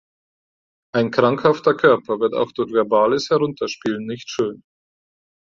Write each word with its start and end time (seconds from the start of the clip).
Ein 0.95 1.11
krankhafter 1.11 1.75
Körper 1.75 2.19
wird 2.19 2.33
auch 2.33 2.51
durch 2.53 2.73
verbales 2.73 3.29
Herunterspielen 3.29 4.03
nicht 4.07 4.31
schön. 4.31 4.63